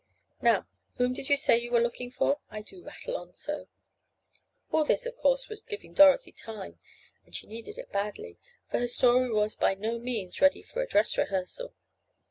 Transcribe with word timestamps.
Now, 0.41 0.65
whom 0.95 1.13
did 1.13 1.29
you 1.29 1.37
say 1.37 1.59
you 1.59 1.69
were 1.69 1.79
looking 1.79 2.09
for? 2.09 2.39
I 2.49 2.63
do 2.63 2.83
rattle 2.83 3.15
on 3.17 3.35
so!" 3.35 3.67
All 4.71 4.83
this, 4.83 5.05
of 5.05 5.15
course, 5.15 5.47
was 5.47 5.61
giving 5.61 5.93
Dorothy 5.93 6.31
time—and 6.31 7.35
she 7.35 7.45
needed 7.45 7.77
it 7.77 7.91
badly, 7.91 8.39
for 8.67 8.79
her 8.79 8.87
story 8.87 9.29
was 9.31 9.53
by 9.55 9.75
no 9.75 9.99
means 9.99 10.41
ready 10.41 10.63
for 10.63 10.81
a 10.81 10.87
"dress 10.87 11.19
rehearsal." 11.19 11.75